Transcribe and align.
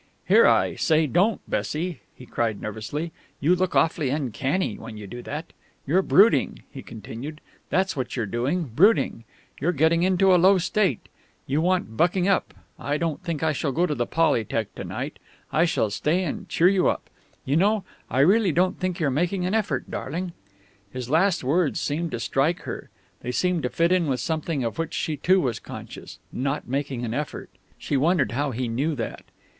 "Here, 0.27 0.47
I 0.47 0.73
say, 0.73 1.05
don't, 1.05 1.47
Bessie!" 1.47 2.01
he 2.15 2.25
cried 2.25 2.59
nervously. 2.59 3.11
"You 3.39 3.55
look 3.55 3.75
awfully 3.75 4.09
uncanny 4.09 4.75
when 4.79 4.97
you 4.97 5.05
do 5.05 5.21
that! 5.21 5.53
You're 5.85 6.01
brooding," 6.01 6.63
he 6.71 6.81
continued, 6.81 7.39
"that's 7.69 7.95
what 7.95 8.15
you're 8.15 8.25
doing, 8.25 8.63
brooding. 8.63 9.25
You're 9.59 9.71
getting 9.71 10.01
into 10.01 10.33
a 10.33 10.41
low 10.41 10.57
state. 10.57 11.07
You 11.45 11.61
want 11.61 11.97
bucking 11.97 12.27
up. 12.27 12.55
I 12.79 12.97
don't 12.97 13.21
think 13.23 13.43
I 13.43 13.51
shall 13.53 13.71
go 13.71 13.85
to 13.85 13.93
the 13.93 14.07
Polytec. 14.07 14.73
to 14.73 14.83
night; 14.83 15.19
I 15.53 15.65
shall 15.65 15.91
stay 15.91 16.23
and 16.23 16.49
cheer 16.49 16.67
you 16.67 16.87
up. 16.87 17.07
You 17.45 17.55
know, 17.57 17.83
I 18.09 18.21
really 18.21 18.51
don't 18.51 18.79
think 18.79 18.99
you're 18.99 19.11
making 19.11 19.45
an 19.45 19.53
effort, 19.53 19.91
darling." 19.91 20.33
His 20.91 21.11
last 21.11 21.43
words 21.43 21.79
seemed 21.79 22.09
to 22.09 22.19
strike 22.19 22.61
her. 22.61 22.89
They 23.19 23.31
seemed 23.31 23.61
to 23.61 23.69
fit 23.69 23.91
in 23.91 24.07
with 24.07 24.19
something 24.19 24.63
of 24.63 24.79
which 24.79 24.95
she 24.95 25.15
too 25.15 25.39
was 25.41 25.59
conscious. 25.59 26.17
"Not 26.33 26.67
making 26.67 27.05
an 27.05 27.13
effort..." 27.13 27.51
she 27.77 27.97
wondered 27.97 28.31
how 28.31 28.49
he 28.49 28.67
knew 28.67 28.95
that. 28.95 29.25